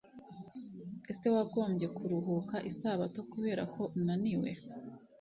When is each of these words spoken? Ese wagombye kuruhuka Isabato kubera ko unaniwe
Ese 1.11 1.25
wagombye 1.35 1.87
kuruhuka 1.97 2.55
Isabato 2.69 3.19
kubera 3.31 3.63
ko 3.73 3.81
unaniwe 3.99 4.49